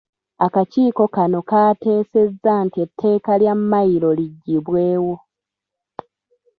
[0.45, 5.13] Akakiiko kano kaateesezza nti ettaka lya Mmayiro liggyibwewo.